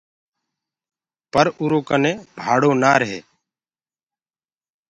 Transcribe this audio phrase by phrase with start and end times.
[1.31, 2.13] پر اُرو ڪني
[2.43, 3.19] ڀآڙو نآ رهي۔